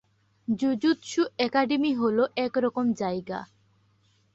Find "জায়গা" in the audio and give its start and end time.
2.93-3.39